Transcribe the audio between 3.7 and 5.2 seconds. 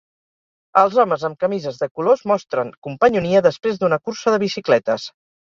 d'una cursa de bicicletes.